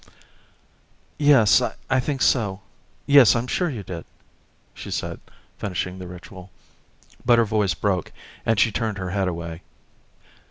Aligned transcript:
"Yes, 1.19 1.61
I 1.87 1.99
think 1.99 2.23
so. 2.23 2.61
Yes, 3.05 3.35
I'm 3.35 3.45
sure 3.45 3.69
you 3.69 3.83
did," 3.83 4.03
she 4.73 4.89
said, 4.89 5.19
finishing 5.59 5.99
the 5.99 6.07
ritual; 6.07 6.49
but 7.23 7.37
her 7.37 7.45
voice 7.45 7.75
broke, 7.75 8.11
and 8.43 8.59
she 8.59 8.71
turned 8.71 8.97
her 8.97 9.11
head 9.11 9.27
away. 9.27 9.61